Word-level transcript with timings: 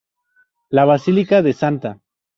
La 0.71 0.85
basílica 0.85 1.43
de 1.43 1.51
Sta. 1.53 1.99